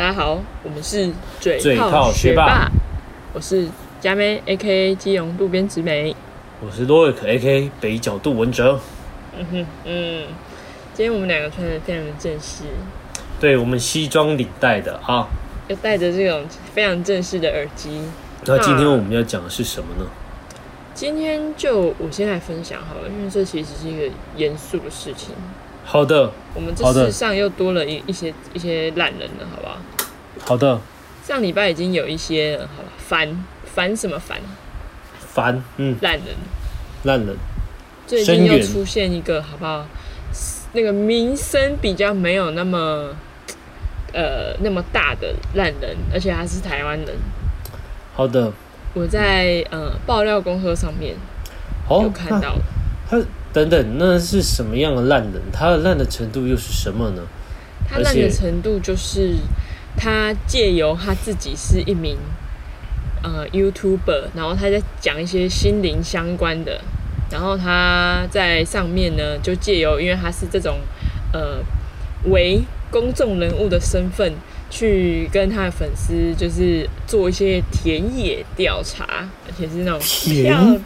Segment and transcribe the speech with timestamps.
[0.00, 2.70] 大家好，我们是嘴嘴炮炮学霸
[3.34, 3.68] 我是
[4.00, 6.16] 佳妹 A K A 基隆渡边直美。
[6.64, 7.70] 我是洛克 A.K.
[7.82, 8.80] 北角杜文哲。
[9.36, 10.26] 嗯哼，嗯，
[10.94, 12.64] 今天我们两个穿的非常的正式，
[13.38, 15.28] 对我们西装领带的啊。
[15.68, 18.00] 又戴着这种非常正式的耳机。
[18.46, 20.10] 那今天我们要讲的是什么呢？
[20.94, 25.34] 今天就我先来分享好了，因为这其实是一个严肃的事情。
[25.90, 29.76] 好的，我们这世上又多了一一些一些烂人了，好不好？
[30.46, 30.78] 好的，
[31.26, 32.88] 上礼拜已经有一些了，好吧？
[32.96, 34.38] 烦烦什么烦？
[35.18, 36.26] 烦，嗯，烂人。
[37.02, 37.36] 烂人，
[38.06, 39.84] 最近又出现一个，好不好？
[40.74, 43.08] 那个名声比较没有那么
[44.12, 47.08] 呃那么大的烂人，而且他是台湾人。
[48.14, 48.52] 好的，
[48.94, 51.16] 我在呃爆料公社上面
[51.88, 52.54] 有哦，看到，
[53.10, 53.20] 他
[53.52, 55.42] 等等，那是什么样的烂人？
[55.52, 57.22] 他的烂的程度又是什么呢？
[57.88, 59.34] 他烂的程度就是
[59.96, 62.16] 他借由他自己是一名
[63.22, 66.80] 呃 YouTuber，然后他在讲一些心灵相关的，
[67.30, 70.78] 然后他在上面呢就借由，因为他是这种
[71.32, 71.58] 呃
[72.30, 74.32] 为公众人物的身份，
[74.70, 80.80] 去跟他的粉丝就是做一些田野调查，而且是那种田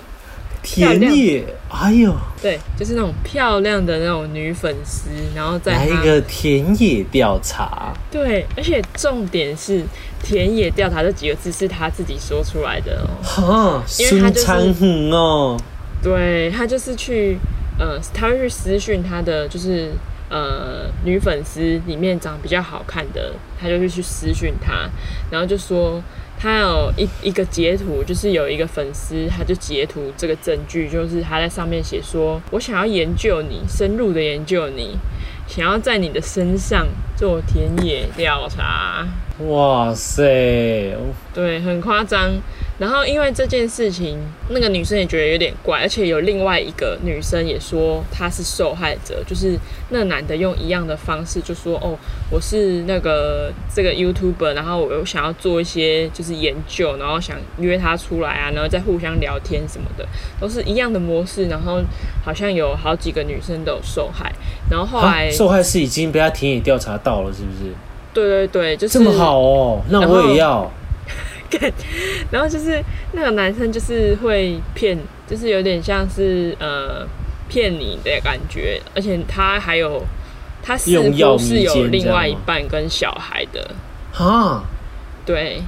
[0.64, 9.82] 漂田野，哎呦，对，就是那种漂亮的那种女粉丝，然后在来一个田野调查，对，而且重点是
[10.22, 13.22] 田野调查这几个字是他自己说出来的哦。
[13.22, 15.60] 哈，因为他就是哦，
[16.02, 17.36] 对他就是去
[17.78, 19.92] 呃，他会去私讯他的就是
[20.30, 24.88] 呃女粉丝里面长得比较好看的，他就会去私讯他，
[25.30, 26.02] 然后就说
[26.44, 34.98] 他有一一个截图，就是有一个粉丝他就截图这个证据，就是他在上面写说，我想要研究你，深入的研究你。
[35.46, 36.86] 想要在你的身上
[37.16, 39.06] 做田野调查，
[39.46, 40.94] 哇塞，
[41.32, 42.30] 对，很夸张。
[42.76, 44.18] 然后因为这件事情，
[44.48, 49.56] 那个女生也觉得有点怪，而且有另外一个女生也说她是受害者，就是
[49.90, 51.96] 那男的用一样的方式就说：“哦，
[52.30, 60.04] 我是那个这个 YouTuber，然后我又想要做一些就是研究，然后想约她出来啊，然后再互相聊天什么的，
[60.40, 61.46] 都是一样的模式。
[61.46, 61.80] 然后
[62.24, 64.32] 好像有好几个女生都有受害，
[64.68, 67.72] 然后后来啊受害是已经被他田野调查到了，是不是？
[68.12, 70.68] 对对对，就是这么好哦，那我也要。
[72.30, 72.82] 然后就是
[73.12, 77.06] 那个男生就是会骗，就是有点像是呃
[77.48, 80.02] 骗你的感觉，而且他还有
[80.62, 83.70] 他似乎是有另外一半跟小孩的，
[84.12, 84.64] 哈，
[85.26, 85.62] 对。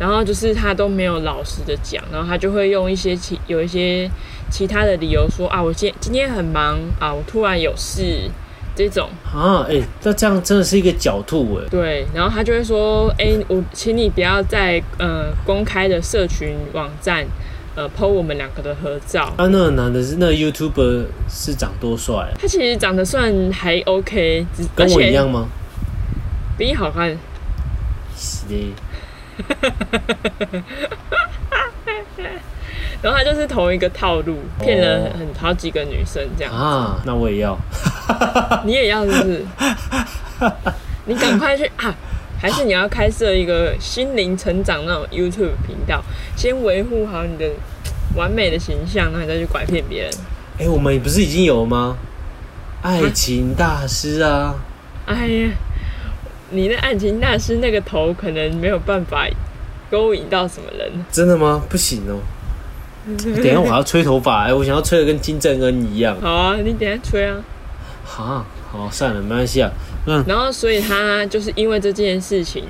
[0.00, 4.08] 然后就是他都没有老实的讲，然后他就会用一些其有一些
[4.48, 8.30] 其他的理由说啊，我今今天很忙啊，我突然有事
[8.78, 9.08] 这种。
[9.34, 11.66] 啊，哎、那这样真的是一个狡兔哎。
[11.68, 17.26] 对，然后他就会说：“哎、我请你不要在呃公开的社群网站
[17.74, 19.24] 呃 PO 我们两个的合照。
[19.36, 22.30] 啊，那个男的是那个 YouTuber 是长多帅啊？
[22.40, 24.46] 他其实长得算还 OK，
[24.76, 25.48] 跟我一，而样吗？
[26.56, 27.18] 比你好看。
[28.16, 28.72] 是的，
[33.00, 36.52] 然后他就是同一个套路，骗了很好几个女生这样。
[36.52, 37.56] 啊，那我也要。
[38.64, 39.44] 你也要是不是？
[41.06, 41.94] 你赶快去啊！
[42.40, 46.02] 还是你要开设一个心灵成长那种 YouTube 频道，
[46.36, 47.50] 先维护好你的
[48.14, 50.12] 完美的形象，然后你再去拐骗别人。
[50.58, 51.96] 哎、我们不是已经有吗？
[52.82, 54.54] 爱情大师啊，
[55.06, 55.50] 哎呀，
[56.50, 59.26] 你的爱情大师那个头可能没有办法
[59.90, 60.90] 勾引到什么人。
[61.10, 61.62] 真的吗？
[61.68, 62.20] 不行哦。
[63.36, 66.16] 等一下我还要吹头发，哎、我想要吹的跟金正恩一样。
[66.20, 67.36] 好啊，你等下吹啊。
[68.04, 69.70] 哈，好，算了，没关系啊。
[70.06, 72.64] 嗯，然后，所以他就是因为这件事情，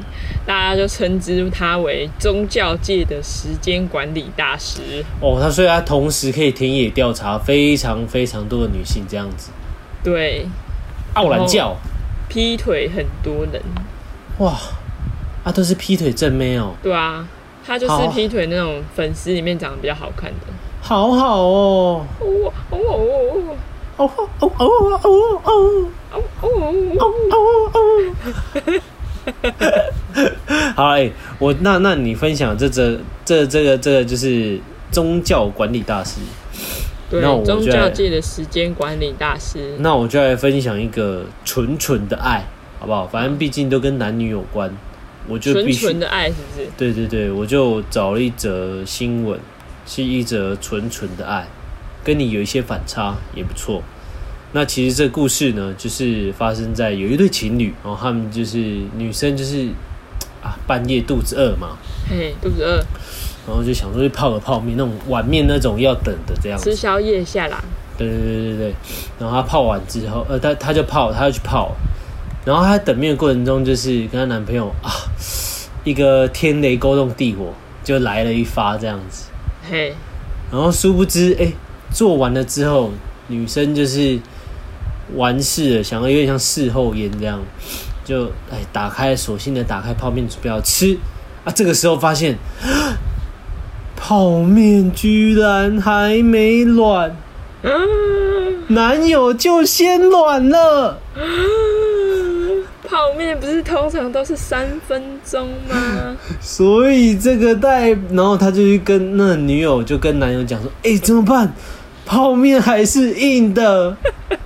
[0.44, 5.04] 大家就称之他为宗教界的时间管理大师。
[5.21, 9.51] 哦，他所以他同时可以田野调查非常非常多的女性，这样子。
[10.03, 10.47] 对，
[11.15, 11.77] 傲然教，
[12.28, 13.62] 劈腿很多人。
[14.39, 14.57] 哇，
[15.45, 17.24] 啊，都是劈腿正妹哦，对啊，
[17.68, 20.47] 他就是劈腿那种粉丝里面长得比较好看的。
[20.80, 22.06] 好好哦。
[22.18, 22.53] 哦。
[22.70, 22.78] 哦。
[22.78, 22.88] 哦。
[23.98, 24.09] 哦。
[24.09, 24.10] 哦。
[24.38, 24.50] 哦。
[24.62, 24.80] 哦。
[25.03, 25.10] 哦。
[25.44, 25.53] 哦。
[26.15, 26.22] 哦。
[26.41, 26.48] 哦。
[26.97, 27.12] 哦。
[27.30, 27.44] 哦。
[27.74, 28.80] 哦！
[30.74, 34.59] 好哎、我那那你分享这这这这个这个就是
[34.91, 36.22] 宗教管理大师，
[37.10, 39.74] 对那我，宗教界的时间管理大师。
[39.80, 42.47] 那我就来分享一个纯纯的爱，
[42.80, 43.06] 好不好？
[43.06, 44.74] 反正毕竟都跟男女有关，
[45.26, 46.68] 我就纯纯的爱是不是？
[46.76, 49.38] 对对对，我就找了一则新闻，
[49.86, 51.47] 是一则纯纯的爱，
[52.04, 53.82] 跟你有一些反差也不错。
[54.53, 58.59] 那其实这故事呢，就是发生在有一对情侣，然后他们就是
[58.97, 59.68] 女生就是
[60.42, 61.76] 啊半夜肚子饿嘛，
[62.09, 62.76] 嘿，肚子饿，
[63.47, 66.71] 然后就想说去泡个泡面，那种碗面那种要等的这样子。
[66.71, 67.62] 吃宵夜下啦。
[67.98, 68.74] 对对对对对，
[69.18, 71.74] 然后他泡完之后，呃，他他就泡，他就去泡，
[72.44, 74.90] 然后她在等面的过程中，就是跟她男朋友啊，
[75.84, 77.52] 一个天雷勾动地火，
[77.84, 79.26] 就来了一发这样子。
[79.70, 79.94] 嘿，
[80.50, 81.52] 然后殊不知，哎，
[81.90, 82.90] 做完了之后，
[83.26, 84.18] 女生就是
[85.14, 87.40] 完事了，想要有点像事后烟这样，
[88.04, 90.98] 就哎打开，索性的打开泡面准备要吃
[91.44, 92.38] 啊，这个时候发现
[93.94, 97.14] 泡面居然还没软，
[97.62, 100.98] 嗯，男友就先软了。
[102.88, 106.16] 泡面不是通常都是三分钟吗？
[106.40, 111.52] 所以这个代，然后他就去跟那女友就跟男友讲说：“哎、怎么办？
[112.06, 113.94] 泡面还是硬的，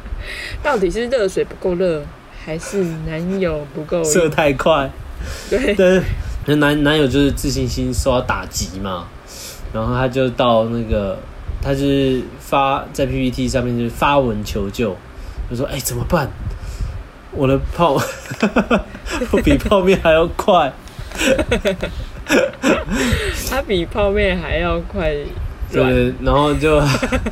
[0.62, 2.02] 到底是热水不够热，
[2.44, 4.90] 还是男友不够射太快。”
[5.48, 6.02] 对， 但是
[6.46, 9.06] 那男男友就是自信心受到打击嘛，
[9.72, 11.16] 然后他就到那个，
[11.62, 14.96] 他就是发在 PPT 上面就是发文求救，
[15.48, 16.28] 就说：“哎、怎么办？
[17.34, 17.94] 我的泡，
[19.32, 20.72] 我比泡面还要快。”
[23.48, 25.14] 它比泡面还要快。
[25.70, 26.76] 对，然后就，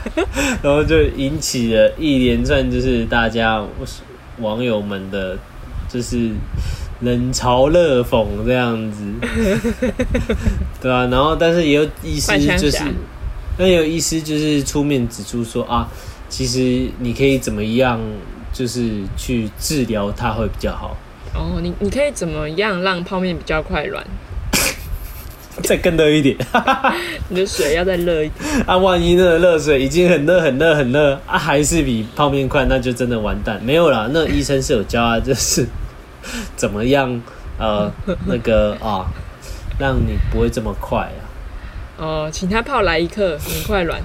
[0.62, 3.62] 然后就引起了一连串就是大家
[4.38, 5.36] 网友们的，
[5.88, 6.30] 就是
[7.00, 9.04] 冷嘲热讽这样子，
[10.80, 12.82] 对啊，然后但是也有意思就是
[13.58, 15.86] 也有意思就是出面指出说啊，
[16.30, 18.00] 其实你可以怎么样，
[18.52, 20.96] 就是去治疗它会比较好。
[21.34, 24.04] 哦，你你可以怎么样让泡面比较快软？
[25.62, 26.36] 再更热一点
[27.28, 28.64] 你的水要再热一点。
[28.66, 28.76] 啊！
[28.76, 33.60] 万一那个热水已经很热、很热、很热啊，还是比泡面快，那就真的完蛋。
[33.62, 35.66] 没有啦，那医生是有教啊，就是
[36.56, 37.20] 怎么样
[37.58, 37.92] 呃
[38.26, 39.04] 那个啊，
[39.78, 41.20] 让你不会这么快啊。
[41.98, 44.00] 哦，请他泡来一刻，很快软。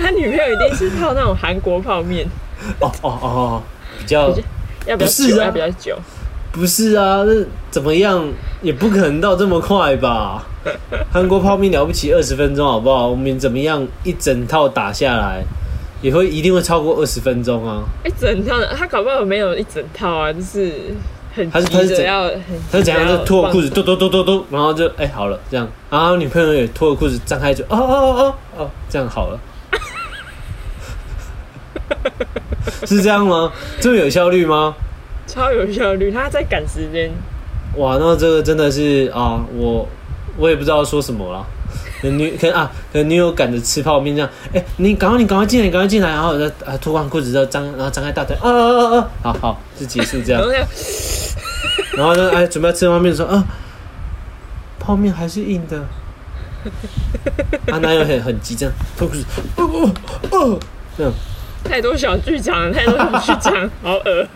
[0.00, 2.26] 他女朋友一定是泡那种韩国泡面，
[2.80, 3.62] 哦哦哦哦，
[3.98, 4.28] 比较
[4.86, 5.96] 要不要久，要比较久。
[6.52, 7.32] 不是啊，那
[7.70, 8.26] 怎么样
[8.60, 10.44] 也不可能到这么快吧？
[11.12, 13.06] 韩国泡面了不起二十分钟好不好？
[13.08, 15.42] 我们怎么样一整套打下来，
[16.02, 17.82] 也会一定会超过二十分钟啊。
[18.04, 20.72] 一整套的，他搞不好没有一整套啊，就是
[21.34, 22.40] 很他是急他是怎着要很
[22.72, 23.02] 他是怎样？
[23.02, 29.38] 急着要就脱了裤子，嘟嘟嘟嘟嘟，然后就哎、好了这样，然后女朋友也脱了裤子，张开嘴，哦哦哦哦哦，这样好了，
[32.86, 33.52] 是这样吗？
[33.80, 34.74] 这么有效率吗？
[35.26, 37.10] 超有效率，他在赶时间。
[37.76, 39.88] 哇，那这个真的是啊，我
[40.36, 41.46] 我也不知道说什么了。
[42.00, 50.48] 可能女可能啊，可能女友赶着吃泡面这样，哎、你赶快你赶快进来，你赶快进来，然后再啊脱光裤子之后张，然后张开大腿，啊啊啊啊，好好就结束这样然。
[50.50, 50.66] 后要
[51.92, 53.44] 然后呢，哎，准备要吃泡面的时候，啊，
[54.78, 55.78] 泡面还是硬的。
[57.70, 59.24] 啊，男友很很急，这样脱裤子，
[59.56, 59.90] 哦哦
[60.30, 60.58] 哦，
[60.96, 61.12] 这样，
[61.64, 64.26] 太多小剧场了，太多小剧场， 好恶。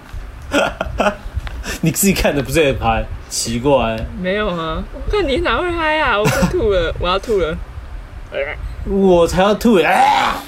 [1.81, 3.05] 你自己看的不是也拍？
[3.29, 6.19] 奇怪，没有啊，我看你哪会嗨啊？
[6.19, 7.57] 我快吐了， 我要吐了。
[8.31, 8.39] 呃
[8.87, 10.43] 我才要吐啊！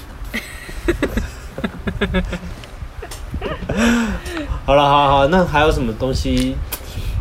[4.66, 6.54] 好了，好好，那还有什么东西？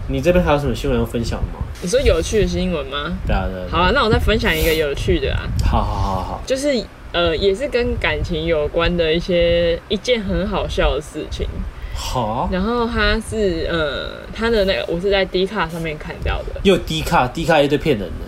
[0.07, 1.59] 你这边还有什么新闻要分享吗？
[1.81, 3.13] 你说有趣的新闻吗？
[3.25, 6.73] 对啊，对啊，好啊，那我再分享一个有趣的啊，好好好好，就是
[7.15, 11.47] 呃，也是跟感情有关的一些一件很好笑的事情。
[11.93, 18.25] 好，然后他是呃，他的那个我是在 D 卡上面看到的又低卡，低卡一堆骗人的。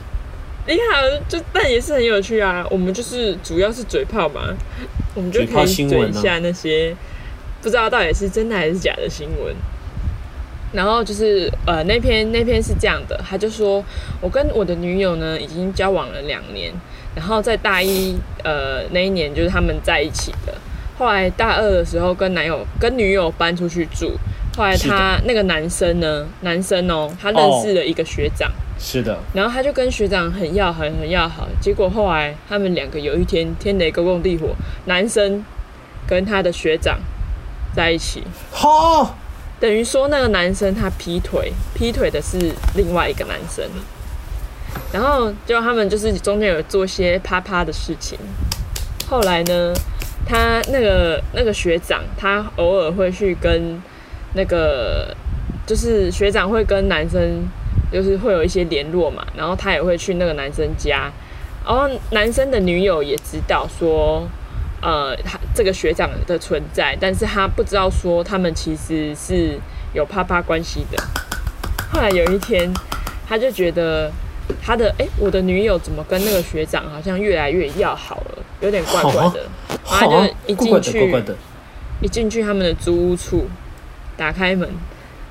[0.66, 2.66] ，D 卡就但也是很有趣啊。
[2.72, 4.56] 我们就是主要是嘴炮嘛，
[5.16, 6.96] 我们就嘴炮可以新闻啊嘴一下那些
[7.62, 9.54] 不知道到底是真的还是假的新闻。
[10.72, 13.84] 然后就是呃那篇那篇是这样的，他就说
[14.22, 16.72] 我跟我的女友呢已经交往了两年，
[17.16, 20.54] 然后在大一呃那一年就是他们在一起的，
[20.98, 24.12] 后来大二的时候跟男友跟女友搬出去住，
[24.56, 28.52] 后来他那个男生呢，男生哦，他认识了一个学长。
[28.80, 31.48] 是的，然后他就跟学长很要好，很要好。
[31.60, 34.50] 结果后来他们两个有一天天雷勾动地火，
[34.86, 35.44] 男生
[36.06, 37.00] 跟他的学长
[37.76, 38.22] 在一起，
[38.52, 39.18] 好，
[39.60, 42.38] 等于说那个男生他劈腿，劈腿的是
[42.76, 43.66] 另外一个男生。
[44.94, 48.18] 然后就他们就是中间有做些啪啪的事情。
[49.10, 49.74] 后来呢，
[50.26, 53.82] 他那个那个学长，他偶尔会去跟
[54.34, 55.16] 那个，
[55.66, 57.48] 就是学长会跟男生，
[57.92, 61.12] 就是会有一些联络嘛，然后他也会去那个男生家，
[61.66, 64.28] 然后男生的女友也知道说，
[64.82, 69.58] 呃，他这个学长的存在，但是他不知道说他们其实是
[69.94, 71.04] 有啪啪关系的。
[71.92, 72.72] 后来有一天，
[73.28, 74.12] 他就觉得
[74.62, 79.46] 他的哎、我的女友怎么跟那个学长好像越来越要好了，有点怪怪的。
[79.90, 81.26] 然后他就一进去。
[82.00, 83.48] 一进去他们的租屋处，
[84.16, 84.70] 打开门，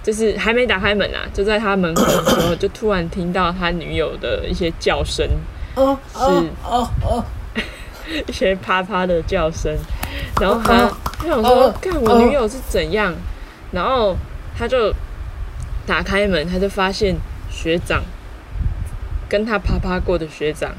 [0.03, 5.25] 就是还没打开门啊，就在他门口的时候，就突然听到他女友的一些叫声，
[5.77, 7.25] 哦哦哦哦，
[8.27, 9.77] 一些啪啪的叫声，
[10.41, 13.15] 然后他哦他想说哦，看我女友是怎样，
[13.73, 14.17] 然后
[14.57, 14.93] 他就
[15.87, 17.17] 打开门，他就发现
[17.51, 18.03] 学长
[19.29, 20.71] 跟他啪啪过的学长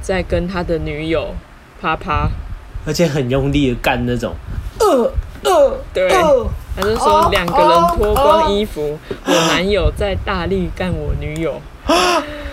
[0.00, 1.34] 在跟他的女友
[1.80, 2.28] 啪啪，
[2.86, 4.34] 而且很用力的干那种。
[4.78, 5.12] 呃
[5.44, 6.50] 呃，对呃。
[6.78, 11.58] 他就说两个人脱光衣服，我男友在大力干我女友。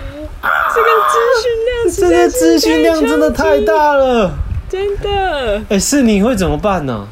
[0.75, 4.37] 这个资讯量 这个资讯量真的太大了。
[4.69, 5.61] 真的。
[5.69, 7.07] 哎、是你会怎么办呢、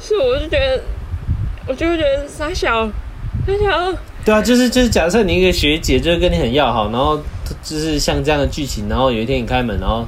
[0.00, 0.82] 是我就觉得，
[1.68, 2.86] 我就会觉得傻小，
[3.46, 7.16] 傻小，对啊，就是就是，假设你一个学姐就是跟你很要好，然后
[7.62, 10.04] 就是像这样的剧情，然后有一天你开门，然后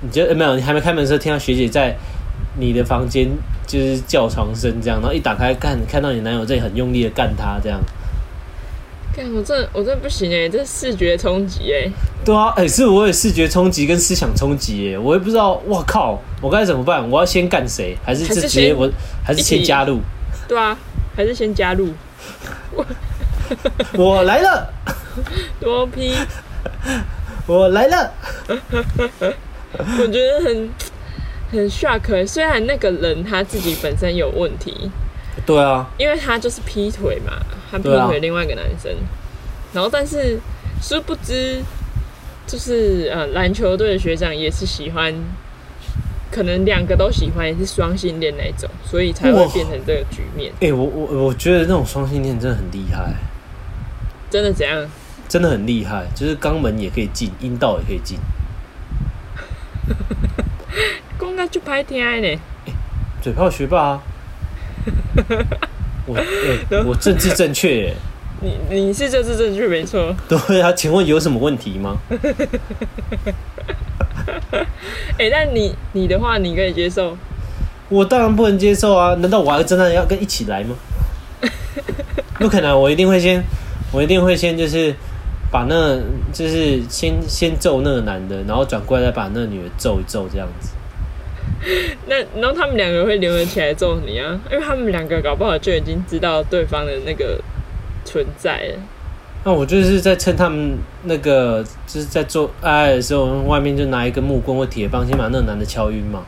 [0.00, 1.94] 你就、呃没有，你还没开门的时候听到学姐在
[2.58, 3.28] 你的房间
[3.66, 7.78] 就是叫床声这样，然后一打开看看到你男友在很用力的干她这样，
[9.14, 11.88] 看我这我这不行哎，这视觉冲击哎，
[12.24, 17.08] 对啊，哎、是我有视觉冲击跟思想冲击耶，我也不知道，我靠，我该怎么办？
[17.08, 17.96] 我要先干谁？
[18.04, 18.90] 还是这直接先我
[19.24, 20.00] 还是先加入？
[20.48, 20.76] 对啊，
[21.16, 21.90] 还是先加入
[23.92, 24.72] 我来了，
[25.60, 26.12] 多批，
[27.46, 28.12] 我来了，
[28.48, 30.70] 我觉得很
[31.52, 32.26] 很 shock 欸。
[32.26, 34.90] 虽然那个人他自己本身有问题，
[35.44, 37.32] 对啊，因为他就是劈腿嘛，
[37.70, 38.90] 他劈腿另外一个男生，
[39.72, 40.38] 然后但是
[40.80, 41.60] 殊不知，
[42.46, 45.14] 就是呃篮球队的学长也是喜欢，
[46.30, 50.52] 可能两个都喜欢，也是双性恋那种，所以才会哇变成这个局面。
[50.60, 53.14] 哎、我我我觉得那种双性恋真的很厉害。
[54.30, 54.88] 真的怎样？
[55.28, 58.18] 真的很厉害，就是肛门也可以进，阴道也可以进。
[61.18, 62.40] 公告就拍天爱呢？
[63.22, 64.02] 嘴炮学霸啊！
[66.06, 67.94] 我、欸我政治正确，
[68.40, 71.96] 你你是政治正确没错， 对啊，请问有什么问题吗？
[75.18, 77.16] 哎、但你你的话你可以接受，
[77.88, 79.14] 我当然不能接受啊！
[79.16, 80.74] 难道我还真的要跟一起来吗？
[82.38, 83.42] 不可能，我一定会先，
[83.92, 84.94] 我一定会先就是
[85.50, 85.98] 把那，
[86.32, 90.70] 就是先先揍那个男的，然后转过来再把那个女的揍一揍，这样子。
[92.06, 97.40] 那然后他们两个会联合起来揍你啊，因为他们两个搞不好就已经知道对方的那个
[98.04, 98.78] 存在了。
[99.44, 106.24] 那我就是在趁他们那个就是在做爱的时候，外面就拿一根木棍或铁棒，先把那个男的敲晕嘛。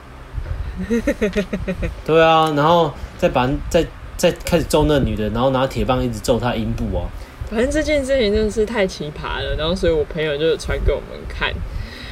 [2.05, 3.85] 对啊，然后再把再
[4.17, 7.09] 再开始揍那女的，然后拿铁棒一直揍她阴部啊。
[7.51, 11.51] 反正这件事情真的是太奇葩了，然后所以我朋友就传给我们看，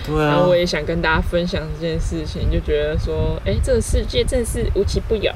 [0.06, 5.32] 对啊然后，我也想跟大家分享这件事情，就觉得说，哎、这个世界真的是无奇不有。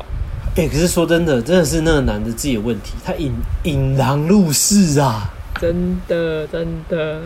[0.56, 3.32] 哎、可是说真的，真的是那个男的自己的问题，他引
[3.62, 7.20] 引狼入室啊，真的真的，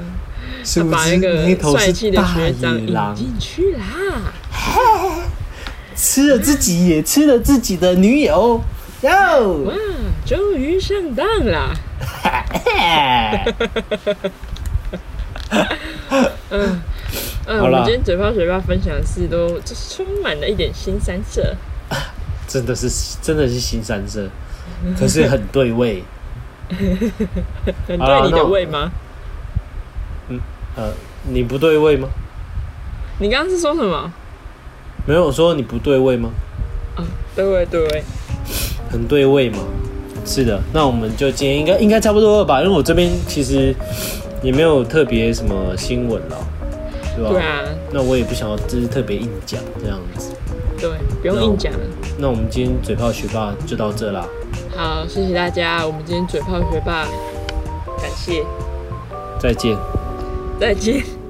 [0.62, 0.94] 是不是？
[0.94, 3.82] 把那个那头是帅气的大学长引野狼，进去啦。
[5.96, 8.61] 吃了自己也吃了自己的女友，
[9.02, 9.11] 哟
[9.64, 9.75] 哇，，
[10.25, 11.75] 终于上当啦！
[16.50, 16.80] 嗯
[17.46, 21.54] 嗯，我们今天嘴炮嘴巴分享的事都就是充满了一点新三色，
[22.46, 22.88] 真的是
[23.20, 24.28] 真的是新三色，
[24.99, 26.02] 可是很对味。
[26.72, 28.90] 很对你的那胃吗？
[30.76, 30.90] 呃，
[31.28, 32.08] 你不对味吗？
[33.18, 34.11] 你刚刚是说什么？
[35.04, 36.30] 没有我说你不对味吗？
[36.96, 38.04] 啊，对味对味，
[38.90, 39.58] 很对味嘛。
[40.25, 42.62] 是的，那我们就今天应该应该差不多了吧？
[42.62, 43.75] 因为我这边其实
[44.42, 46.37] 也没有特别什么新闻了，
[47.16, 47.31] 对吧？
[47.31, 50.33] 对啊，那我也不想要就是特别硬讲这样子。
[50.78, 50.90] 对，
[51.21, 51.73] 不用硬讲。
[52.19, 54.26] 那我们今天嘴炮学霸就到这啦，
[54.76, 57.04] 好，谢谢大家，我们今天嘴炮学霸，
[58.00, 58.45] 感谢，
[59.40, 59.76] 再见。
[60.61, 61.21] 再见。